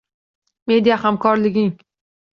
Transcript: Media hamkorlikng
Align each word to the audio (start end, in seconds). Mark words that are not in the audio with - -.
Media 0.71 0.97
hamkorlikng 1.03 1.73